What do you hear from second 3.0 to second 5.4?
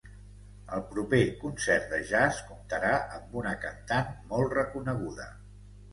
amb una cantant molt reconeguda.